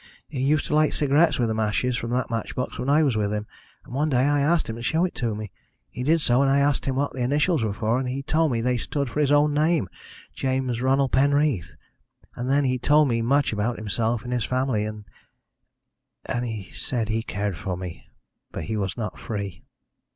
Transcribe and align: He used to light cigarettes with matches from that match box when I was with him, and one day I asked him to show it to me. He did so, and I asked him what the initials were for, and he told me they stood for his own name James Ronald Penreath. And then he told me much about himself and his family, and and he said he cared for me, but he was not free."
He 0.27 0.41
used 0.41 0.65
to 0.65 0.73
light 0.73 0.95
cigarettes 0.95 1.37
with 1.37 1.51
matches 1.51 1.95
from 1.95 2.09
that 2.09 2.31
match 2.31 2.55
box 2.55 2.79
when 2.79 2.89
I 2.89 3.03
was 3.03 3.15
with 3.15 3.31
him, 3.31 3.45
and 3.85 3.93
one 3.93 4.09
day 4.09 4.23
I 4.23 4.39
asked 4.41 4.67
him 4.67 4.75
to 4.77 4.81
show 4.81 5.05
it 5.05 5.13
to 5.13 5.35
me. 5.35 5.51
He 5.91 6.01
did 6.01 6.21
so, 6.21 6.41
and 6.41 6.49
I 6.49 6.57
asked 6.57 6.85
him 6.85 6.95
what 6.95 7.13
the 7.13 7.21
initials 7.21 7.63
were 7.63 7.71
for, 7.71 7.99
and 7.99 8.09
he 8.09 8.23
told 8.23 8.51
me 8.51 8.61
they 8.61 8.77
stood 8.77 9.11
for 9.11 9.19
his 9.19 9.31
own 9.31 9.53
name 9.53 9.87
James 10.33 10.81
Ronald 10.81 11.11
Penreath. 11.11 11.75
And 12.35 12.49
then 12.49 12.63
he 12.65 12.79
told 12.79 13.09
me 13.09 13.21
much 13.21 13.53
about 13.53 13.77
himself 13.77 14.23
and 14.23 14.33
his 14.33 14.43
family, 14.43 14.85
and 14.85 15.05
and 16.25 16.45
he 16.45 16.71
said 16.71 17.09
he 17.09 17.21
cared 17.21 17.55
for 17.55 17.77
me, 17.77 18.07
but 18.51 18.63
he 18.63 18.77
was 18.77 18.97
not 18.97 19.19
free." 19.19 19.61